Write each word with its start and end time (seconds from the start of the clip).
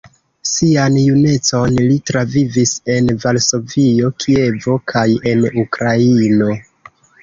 Sian 0.51 0.95
junecon 1.01 1.75
li 1.91 1.99
travivis 2.13 2.73
en 2.95 3.13
Varsovio, 3.27 4.13
Kievo 4.27 4.79
kaj 4.97 5.09
en 5.35 5.51
Ukraino. 5.69 6.55